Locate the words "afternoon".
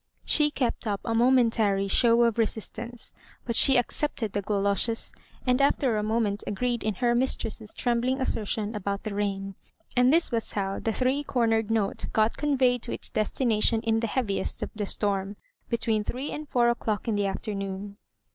17.27-17.97